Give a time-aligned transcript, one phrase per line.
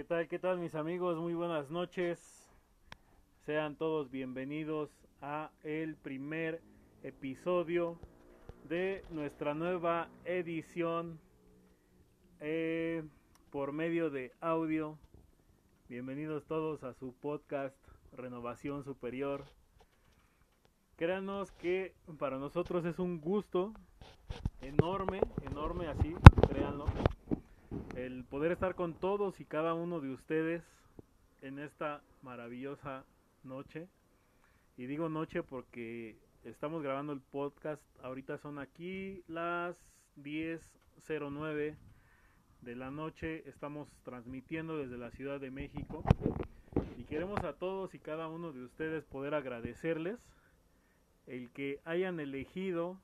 [0.00, 0.28] ¿Qué tal?
[0.28, 1.18] ¿Qué tal mis amigos?
[1.18, 2.48] Muy buenas noches.
[3.44, 4.88] Sean todos bienvenidos
[5.20, 6.62] a el primer
[7.02, 7.98] episodio
[8.66, 11.20] de nuestra nueva edición
[12.40, 13.02] eh,
[13.50, 14.96] por medio de audio.
[15.90, 17.76] Bienvenidos todos a su podcast
[18.16, 19.44] Renovación Superior.
[20.96, 23.74] Créanos que para nosotros es un gusto
[24.62, 26.14] enorme, enorme así,
[26.48, 26.86] créanlo,
[28.06, 30.62] el poder estar con todos y cada uno de ustedes
[31.42, 33.04] en esta maravillosa
[33.44, 33.88] noche.
[34.76, 39.76] Y digo noche porque estamos grabando el podcast, ahorita son aquí las
[40.16, 41.76] 10.09
[42.62, 46.02] de la noche, estamos transmitiendo desde la Ciudad de México.
[46.96, 50.18] Y queremos a todos y cada uno de ustedes poder agradecerles
[51.26, 52.98] el que hayan elegido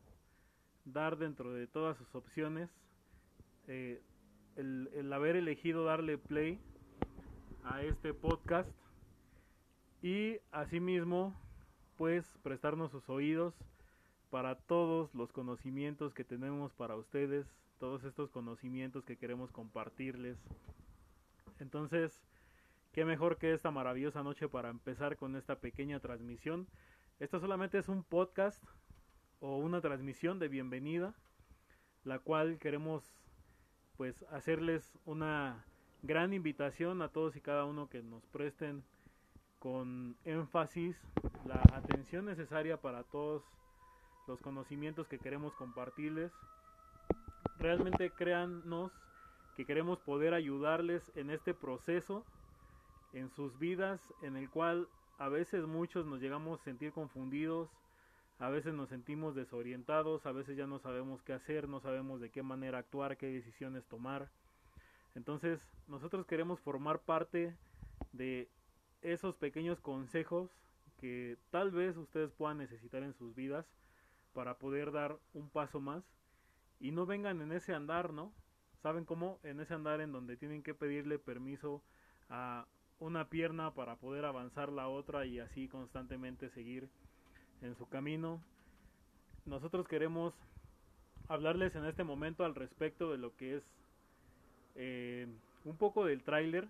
[0.84, 2.70] dar dentro de todas sus opciones
[3.68, 4.00] eh,
[4.56, 6.58] el, haber elegido darle play
[7.64, 8.70] a este podcast
[10.02, 11.34] y asimismo
[11.96, 13.54] pues prestarnos sus oídos
[14.30, 17.46] para todos los conocimientos que tenemos para ustedes,
[17.78, 20.38] todos estos conocimientos que queremos compartirles.
[21.58, 22.22] Entonces,
[22.92, 26.66] qué mejor que esta maravillosa noche para empezar con esta pequeña transmisión.
[27.18, 28.62] Esto solamente es un podcast
[29.40, 31.14] o una transmisión de bienvenida,
[32.04, 33.25] la cual queremos
[33.96, 35.64] pues hacerles una
[36.02, 38.84] gran invitación a todos y cada uno que nos presten
[39.58, 40.96] con énfasis
[41.44, 43.42] la atención necesaria para todos
[44.26, 46.32] los conocimientos que queremos compartirles.
[47.58, 48.92] Realmente créannos
[49.56, 52.24] que queremos poder ayudarles en este proceso,
[53.12, 57.70] en sus vidas, en el cual a veces muchos nos llegamos a sentir confundidos,
[58.38, 62.30] a veces nos sentimos desorientados, a veces ya no sabemos qué hacer, no sabemos de
[62.30, 64.28] qué manera actuar, qué decisiones tomar.
[65.14, 67.56] Entonces, nosotros queremos formar parte
[68.12, 68.48] de
[69.00, 70.50] esos pequeños consejos
[71.00, 73.66] que tal vez ustedes puedan necesitar en sus vidas
[74.34, 76.04] para poder dar un paso más
[76.78, 78.32] y no vengan en ese andar, ¿no?
[78.82, 79.38] ¿Saben cómo?
[79.42, 81.82] En ese andar en donde tienen que pedirle permiso
[82.28, 82.66] a
[82.98, 86.90] una pierna para poder avanzar la otra y así constantemente seguir
[87.62, 88.40] en su camino.
[89.44, 90.34] Nosotros queremos
[91.28, 93.62] hablarles en este momento al respecto de lo que es
[94.74, 95.26] eh,
[95.64, 96.68] un poco del tráiler,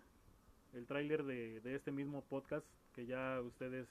[0.75, 3.89] el tráiler de, de este mismo podcast que ya ustedes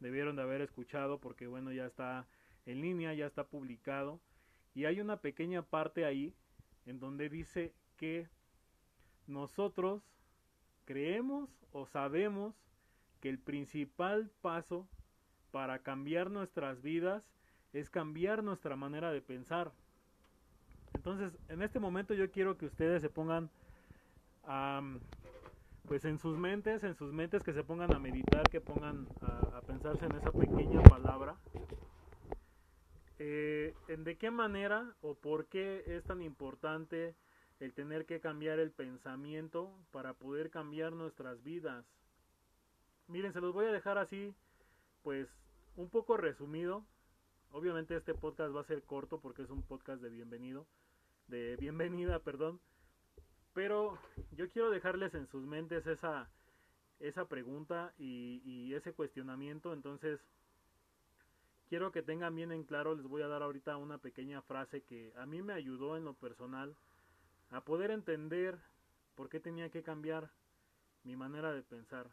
[0.00, 2.26] debieron de haber escuchado porque bueno ya está
[2.66, 4.20] en línea, ya está publicado
[4.74, 6.34] y hay una pequeña parte ahí
[6.86, 8.28] en donde dice que
[9.26, 10.02] nosotros
[10.84, 12.54] creemos o sabemos
[13.20, 14.86] que el principal paso
[15.52, 17.22] para cambiar nuestras vidas
[17.72, 19.70] es cambiar nuestra manera de pensar.
[20.94, 23.50] Entonces, en este momento yo quiero que ustedes se pongan
[25.86, 29.60] pues en sus mentes, en sus mentes que se pongan a meditar, que pongan a,
[29.60, 31.36] pensarse en esa pequeña palabra.
[33.18, 37.14] Eh, en de qué manera o por qué es tan importante
[37.60, 41.84] el tener que cambiar el pensamiento para poder cambiar nuestras vidas.
[43.06, 44.34] Miren, se los voy a dejar así,
[45.02, 45.28] pues
[45.76, 46.84] un poco resumido.
[47.50, 50.66] Obviamente este podcast va a ser corto porque es un podcast de bienvenido,
[51.28, 52.60] de bienvenida, perdón.
[53.52, 53.98] Pero
[54.32, 56.30] yo quiero dejarles en sus mentes esa,
[57.00, 59.74] esa pregunta y, y ese cuestionamiento.
[59.74, 60.20] Entonces,
[61.68, 65.12] quiero que tengan bien en claro, les voy a dar ahorita una pequeña frase que
[65.16, 66.74] a mí me ayudó en lo personal
[67.50, 68.58] a poder entender
[69.14, 70.30] por qué tenía que cambiar
[71.04, 72.10] mi manera de pensar.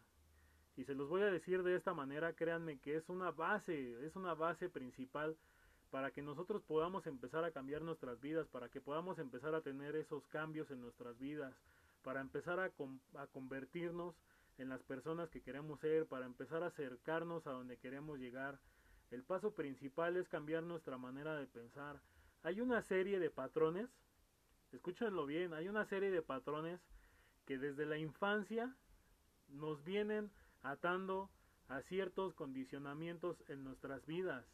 [0.80, 4.16] Y se los voy a decir de esta manera, créanme que es una base, es
[4.16, 5.36] una base principal
[5.90, 9.94] para que nosotros podamos empezar a cambiar nuestras vidas, para que podamos empezar a tener
[9.94, 11.54] esos cambios en nuestras vidas,
[12.02, 12.72] para empezar a,
[13.20, 14.14] a convertirnos
[14.56, 18.58] en las personas que queremos ser, para empezar a acercarnos a donde queremos llegar.
[19.10, 22.00] El paso principal es cambiar nuestra manera de pensar.
[22.42, 23.90] Hay una serie de patrones,
[24.72, 26.80] escúchenlo bien, hay una serie de patrones
[27.44, 28.74] que desde la infancia
[29.50, 30.30] nos vienen
[30.62, 31.30] atando
[31.68, 34.44] a ciertos condicionamientos en nuestras vidas.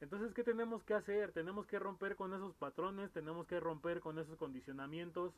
[0.00, 1.32] Entonces, ¿qué tenemos que hacer?
[1.32, 5.32] Tenemos que romper con esos patrones, tenemos que romper con esos condicionamientos,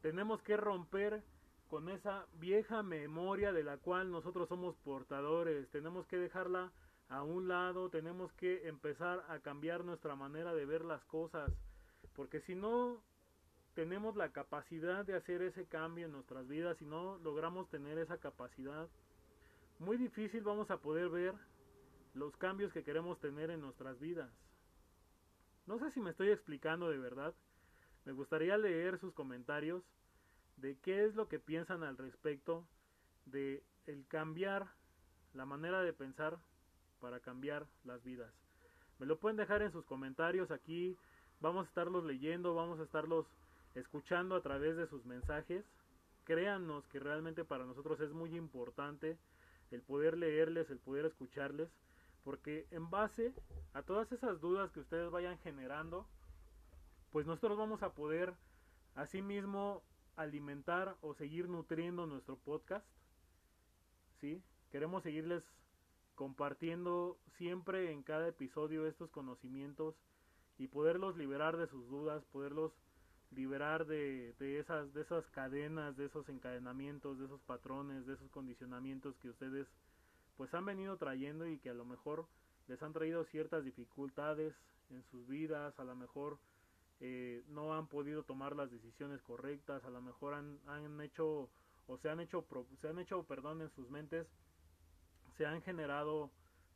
[0.00, 1.22] tenemos que romper
[1.68, 6.72] con esa vieja memoria de la cual nosotros somos portadores, tenemos que dejarla
[7.10, 11.50] a un lado, tenemos que empezar a cambiar nuestra manera de ver las cosas,
[12.14, 13.02] porque si no
[13.74, 18.18] tenemos la capacidad de hacer ese cambio en nuestras vidas, si no logramos tener esa
[18.18, 18.88] capacidad,
[19.78, 21.34] muy difícil vamos a poder ver
[22.14, 24.30] los cambios que queremos tener en nuestras vidas.
[25.66, 27.34] No sé si me estoy explicando de verdad.
[28.04, 29.82] Me gustaría leer sus comentarios
[30.56, 32.66] de qué es lo que piensan al respecto
[33.26, 34.66] de el cambiar
[35.34, 36.38] la manera de pensar
[37.00, 38.32] para cambiar las vidas.
[38.98, 40.96] Me lo pueden dejar en sus comentarios aquí,
[41.40, 43.26] vamos a estarlos leyendo, vamos a estarlos
[43.74, 45.64] escuchando a través de sus mensajes.
[46.24, 49.16] Créannos que realmente para nosotros es muy importante
[49.70, 51.70] el poder leerles, el poder escucharles,
[52.24, 53.34] porque en base
[53.72, 56.06] a todas esas dudas que ustedes vayan generando,
[57.10, 58.34] pues nosotros vamos a poder
[58.94, 59.82] asimismo
[60.16, 62.86] alimentar o seguir nutriendo nuestro podcast.
[64.20, 64.42] ¿Sí?
[64.70, 65.44] Queremos seguirles
[66.16, 69.94] compartiendo siempre en cada episodio estos conocimientos
[70.58, 72.72] y poderlos liberar de sus dudas, poderlos
[73.30, 78.30] liberar de, de, esas, de esas cadenas, de esos encadenamientos, de esos patrones, de esos
[78.30, 79.66] condicionamientos que ustedes
[80.36, 82.26] pues han venido trayendo y que a lo mejor
[82.68, 84.54] les han traído ciertas dificultades
[84.90, 86.38] en sus vidas, a lo mejor
[87.00, 91.50] eh, no han podido tomar las decisiones correctas, a lo mejor han, han hecho
[91.88, 92.44] o se han hecho,
[92.80, 94.26] se han hecho, perdón, en sus mentes,
[95.36, 96.30] se han generado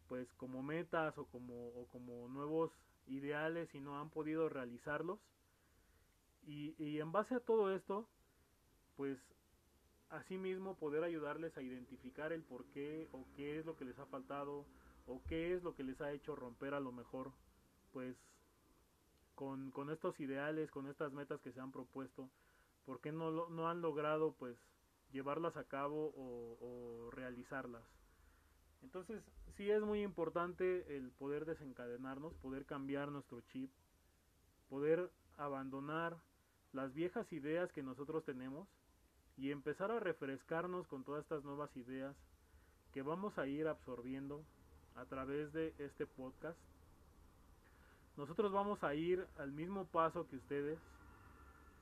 [0.08, 2.70] pues como metas o como, o como nuevos
[3.06, 5.19] ideales y no han podido realizarlos.
[6.44, 8.08] Y, y en base a todo esto,
[8.96, 9.18] pues
[10.12, 14.06] asimismo poder ayudarles a identificar el por qué o qué es lo que les ha
[14.06, 14.66] faltado
[15.06, 17.32] o qué es lo que les ha hecho romper a lo mejor
[17.92, 18.16] pues
[19.34, 22.28] con, con estos ideales, con estas metas que se han propuesto,
[22.84, 24.56] por qué no, no han logrado pues
[25.12, 27.82] llevarlas a cabo o, o realizarlas.
[28.82, 29.22] Entonces
[29.56, 33.70] sí es muy importante el poder desencadenarnos, poder cambiar nuestro chip,
[34.68, 36.18] poder abandonar
[36.72, 38.69] las viejas ideas que nosotros tenemos
[39.36, 42.14] y empezar a refrescarnos con todas estas nuevas ideas
[42.92, 44.44] que vamos a ir absorbiendo
[44.96, 46.58] a través de este podcast.
[48.16, 50.78] Nosotros vamos a ir al mismo paso que ustedes.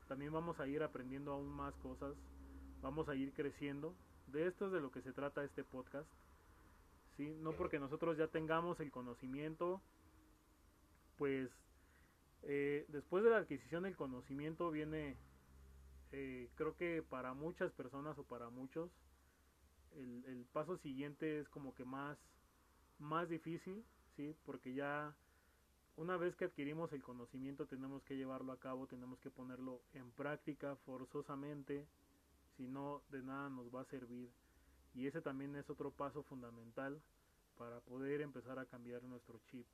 [0.07, 2.15] También vamos a ir aprendiendo aún más cosas.
[2.81, 3.93] Vamos a ir creciendo.
[4.27, 6.07] De esto es de lo que se trata este podcast.
[7.17, 7.35] ¿Sí?
[7.41, 9.81] No porque nosotros ya tengamos el conocimiento,
[11.17, 11.49] pues
[12.43, 15.17] eh, después de la adquisición del conocimiento viene,
[16.11, 18.89] eh, creo que para muchas personas o para muchos,
[19.95, 22.17] el, paso siguiente es como que más,
[22.99, 23.83] más difícil,
[24.15, 24.35] ¿sí?
[24.45, 25.15] Porque ya
[25.97, 30.11] una vez que adquirimos el conocimiento tenemos que llevarlo a cabo, tenemos que ponerlo en
[30.11, 31.87] práctica forzosamente,
[32.57, 34.31] si no de nada nos va a servir.
[34.93, 37.01] Y ese también es otro paso fundamental
[37.57, 39.67] para poder empezar a cambiar nuestro chip.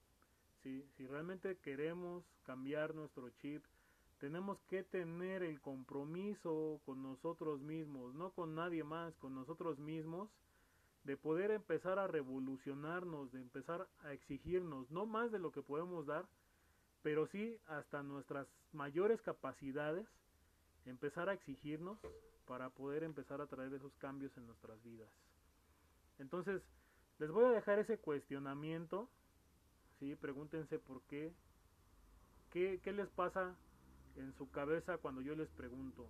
[0.63, 3.63] Si realmente queremos cambiar nuestro chip,
[4.19, 10.30] tenemos que tener el compromiso con nosotros mismos, no con nadie más, con nosotros mismos,
[11.04, 16.06] de poder empezar a revolucionarnos, de empezar a exigirnos, no más de lo que podemos
[16.06, 16.27] dar,
[17.01, 20.07] pero sí hasta nuestras mayores capacidades,
[20.86, 21.98] empezar a exigirnos
[22.45, 25.09] para poder empezar a traer esos cambios en nuestras vidas.
[26.18, 26.62] Entonces,
[27.19, 29.09] les voy a dejar ese cuestionamiento
[30.00, 30.16] ¿sí?
[30.16, 31.34] Pregúntense por qué.
[32.52, 32.80] qué.
[32.84, 33.56] ¿Qué les pasa
[34.16, 36.08] en su cabeza cuando yo les pregunto?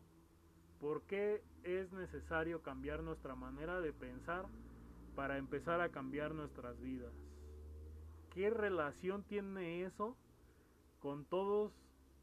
[0.80, 4.45] ¿Por qué es necesario cambiar nuestra manera de pensar
[5.16, 7.13] para empezar a cambiar nuestras vidas?
[8.34, 10.16] ¿Qué relación tiene eso
[11.00, 11.74] con todos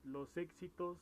[0.04, 0.98] los éxitos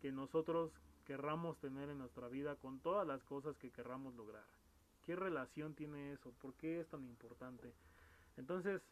[0.00, 0.72] que nosotros
[1.04, 4.44] querramos tener en nuestra vida, con todas las cosas que querramos lograr?
[5.06, 6.32] ¿Qué relación tiene eso?
[6.40, 7.72] ¿Por qué es tan importante?
[8.36, 8.82] Entonces,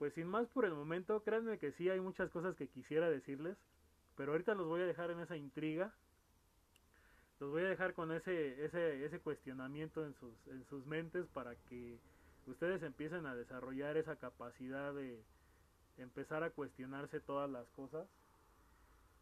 [0.00, 3.58] pues sin más por el momento, créanme que sí hay muchas cosas que quisiera decirles,
[4.16, 5.92] pero ahorita los voy a dejar en esa intriga.
[7.38, 11.98] Los voy a dejar con ese, ese, cuestionamiento en sus, en sus mentes para que
[12.46, 15.22] ustedes empiecen a desarrollar esa capacidad de
[15.98, 18.08] empezar a cuestionarse todas las cosas.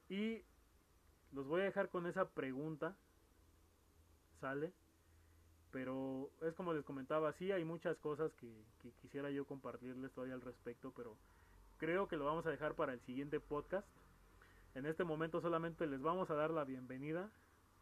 [0.08, 0.44] Y
[1.32, 2.94] los voy a dejar con esa pregunta.
[4.40, 4.72] ¿Sale?
[5.70, 8.50] Pero es como les comentaba, sí hay muchas cosas que,
[9.02, 11.16] quisiera yo compartirles todavía al respecto, pero
[11.78, 13.86] creo que lo vamos a dejar para el siguiente podcast.
[14.74, 17.30] En este momento solamente les vamos a dar la bienvenida,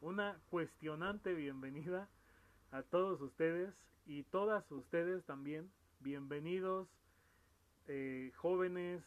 [0.01, 2.09] una cuestionante bienvenida
[2.73, 3.73] a todos ustedes
[4.07, 5.71] y todas ustedes también.
[6.01, 6.89] Bienvenidos
[7.89, 9.03] eh, jóvenes,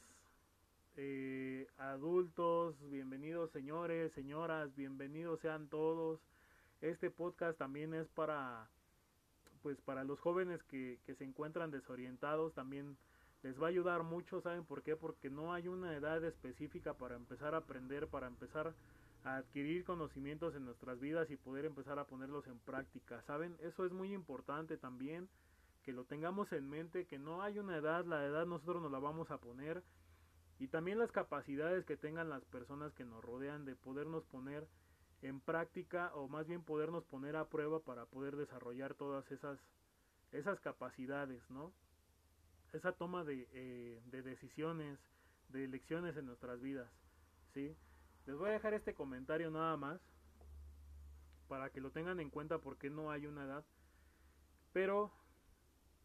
[0.96, 6.20] eh, adultos, bienvenidos señores, señoras, bienvenidos sean todos
[6.82, 8.70] este podcast también es para
[9.62, 12.98] pues para los jóvenes que, que se encuentran desorientados también
[13.44, 14.96] les va a ayudar mucho, ¿saben por qué?
[14.96, 18.74] Porque no hay una edad específica para empezar a aprender, para empezar
[19.24, 23.56] a adquirir conocimientos en nuestras vidas y poder empezar a ponerlos en práctica, ¿saben?
[23.62, 25.30] Eso es muy importante también,
[25.84, 29.00] que lo tengamos en mente, que no hay una edad, la edad nosotros nos la
[29.00, 29.84] vamos a poner
[30.60, 34.68] y también las capacidades que tengan las personas que nos rodean de podernos poner
[35.22, 39.60] en práctica o más bien podernos poner a prueba para poder desarrollar todas esas,
[40.32, 41.74] esas capacidades, ¿no?
[42.74, 45.00] Esa toma de, eh, de decisiones,
[45.50, 46.90] de elecciones en nuestras vidas,
[47.54, 47.76] ¿sí?
[48.26, 50.00] Les voy a dejar este comentario nada más
[51.48, 53.66] para que lo tengan en cuenta porque no hay una edad.
[54.72, 55.12] Pero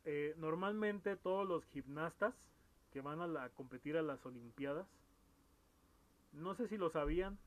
[0.05, 2.35] eh, normalmente todos los gimnastas
[2.91, 4.87] que van a competir a las Olimpiadas,
[6.33, 7.39] no sé si lo sabían,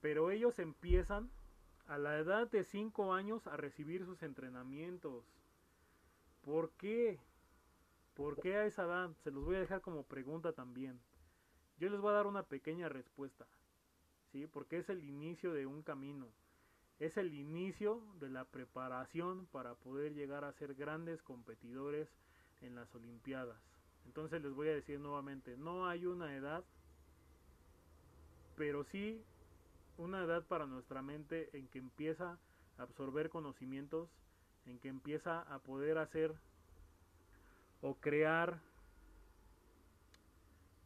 [0.00, 1.30] pero ellos empiezan
[1.86, 5.24] a la edad de 5 años a recibir sus entrenamientos.
[6.42, 7.18] ¿Por qué?
[8.14, 9.10] ¿Por qué a esa edad?
[9.22, 11.00] Se los voy a dejar como pregunta también.
[11.78, 13.46] Yo les voy a dar una pequeña respuesta.
[14.32, 14.46] ¿Sí?
[14.46, 16.28] Porque es el inicio de un camino
[17.00, 22.14] es el inicio de la preparación para poder llegar a ser grandes competidores
[22.60, 23.58] en las Olimpiadas.
[24.04, 26.62] Entonces les voy a decir nuevamente, no hay una edad,
[28.54, 29.24] pero sí
[30.00, 32.38] una edad para nuestra mente en que empieza
[32.78, 34.08] a absorber conocimientos,
[34.66, 36.34] en que empieza a poder hacer
[37.82, 38.60] o crear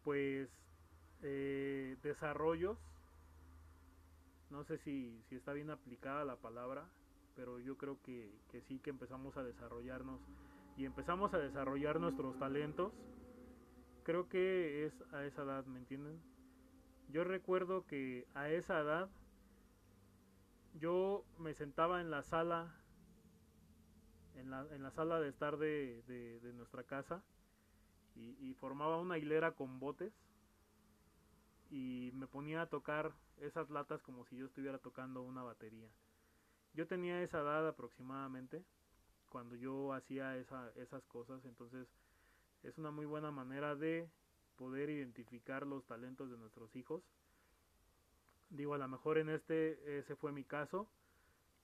[0.02, 0.49] pues
[1.23, 2.78] eh, desarrollos
[4.54, 6.87] no sé si, si está bien aplicada la palabra,
[7.35, 10.21] pero yo creo que, que sí que empezamos a desarrollarnos
[10.76, 12.92] y empezamos a desarrollar nuestros talentos.
[14.04, 16.21] Creo que es a esa edad, ¿me entienden?
[17.08, 19.11] Yo recuerdo que a esa edad
[20.75, 22.75] yo me sentaba en la sala,
[24.34, 27.23] en la, en la sala de estar de, de, nuestra casa
[28.16, 30.12] y, formaba una hilera con botes
[31.70, 35.88] y me ponía a tocar esas latas como si yo estuviera tocando una batería.
[36.75, 38.64] Yo tenía esa edad aproximadamente
[39.28, 41.88] cuando yo hacía esa, esas cosas, entonces
[42.62, 44.08] es una muy buena manera de
[44.56, 47.02] poder identificar los talentos de nuestros hijos.
[48.50, 50.88] Digo, a lo mejor en este ese fue mi caso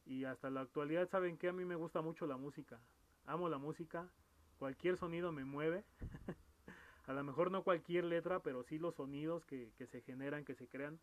[0.04, 2.80] y hasta la actualidad saben que a mí me gusta mucho la música.
[3.26, 4.10] Amo la música,
[4.58, 5.84] cualquier sonido me mueve.
[7.06, 10.54] a lo mejor no cualquier letra, pero sí los sonidos que, que se generan, que
[10.54, 10.98] se crean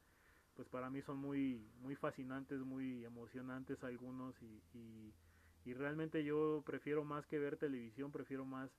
[0.58, 5.14] pues para mí son muy, muy fascinantes, muy emocionantes algunos y,
[5.64, 8.72] y, realmente yo prefiero más que ver televisión, prefiero más,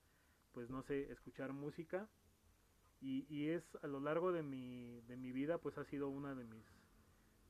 [0.53, 2.09] pues no sé, escuchar música
[3.01, 6.35] y, y es a lo largo de mi, de mi vida pues ha sido una
[6.35, 6.65] de mis,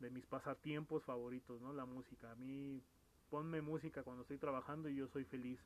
[0.01, 1.73] de mis pasatiempos favoritos, ¿no?
[1.73, 2.31] La música.
[2.31, 2.83] A mí
[3.31, 5.61] ponme música cuando estoy trabajando y yo soy feliz.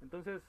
[0.00, 0.42] Entonces,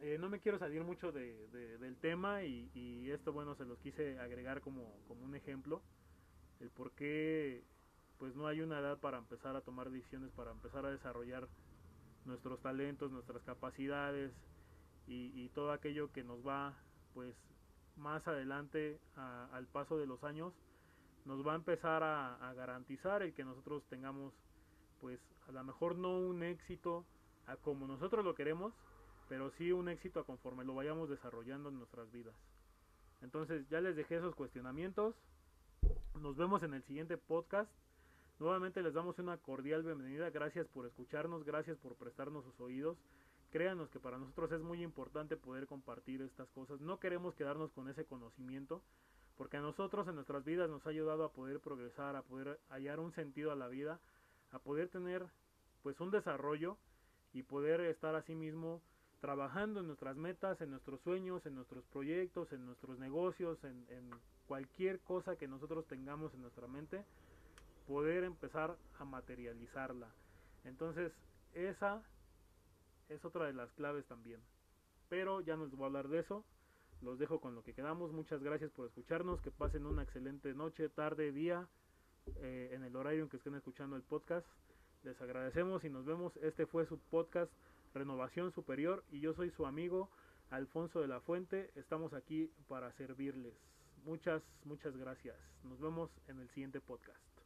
[0.00, 1.48] eh, no me quiero salir mucho de,
[1.78, 5.82] del tema y, y, esto, bueno, se los quise agregar como, como un ejemplo
[6.60, 7.64] el por qué
[8.18, 11.48] pues no hay una edad para empezar a tomar decisiones, para empezar a desarrollar
[12.24, 14.32] nuestros talentos, nuestras capacidades
[15.06, 16.76] y, todo aquello que nos va
[17.18, 17.34] pues
[17.96, 20.52] más adelante al paso de los años
[21.24, 24.32] nos va a empezar a, garantizar el que nosotros tengamos
[25.00, 27.04] pues a lo mejor no un éxito
[27.62, 28.72] como nosotros lo queremos
[29.28, 32.36] pero sí un éxito a conforme lo vayamos desarrollando en nuestras vidas
[33.20, 35.16] entonces ya les dejé esos cuestionamientos
[36.20, 37.68] nos vemos en el siguiente podcast.
[38.38, 40.30] Nuevamente les damos una cordial bienvenida.
[40.30, 42.96] Gracias por escucharnos, gracias por prestarnos sus oídos.
[43.50, 46.80] Créanos que para nosotros es muy importante poder compartir estas cosas.
[46.80, 48.82] No queremos quedarnos con ese conocimiento,
[49.36, 53.00] porque a nosotros en nuestras vidas nos ha ayudado a poder progresar, a poder hallar
[53.00, 54.00] un sentido a la vida,
[54.50, 55.24] a poder tener
[55.82, 56.76] pues un desarrollo
[57.32, 58.82] y poder estar así mismo
[59.20, 64.10] trabajando en nuestras metas, en nuestros sueños, en nuestros proyectos, en nuestros negocios, en, en
[64.46, 67.04] cualquier cosa que nosotros tengamos en nuestra mente,
[67.86, 70.08] poder empezar a materializarla.
[70.64, 71.12] Entonces,
[71.54, 72.02] esa
[73.08, 74.40] es otra de las claves también.
[75.08, 76.44] Pero ya no les voy a hablar de eso.
[77.00, 78.12] Los dejo con lo que quedamos.
[78.12, 79.40] Muchas gracias por escucharnos.
[79.40, 81.68] Que pasen una excelente noche, tarde, día,
[82.36, 84.46] eh, en el horario en que estén escuchando el podcast.
[85.04, 86.36] Les agradecemos y nos vemos.
[86.38, 87.52] Este fue su podcast
[87.94, 90.10] Renovación Superior y yo soy su amigo
[90.50, 91.70] Alfonso de la Fuente.
[91.76, 93.54] Estamos aquí para servirles.
[94.04, 95.36] Muchas, muchas gracias.
[95.64, 97.37] Nos vemos en el siguiente podcast.